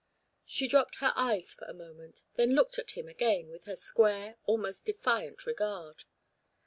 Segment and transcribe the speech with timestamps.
[0.45, 4.37] She dropped her eyes for a moment, then looked at him again with her square,
[4.45, 6.05] almost defiant regard.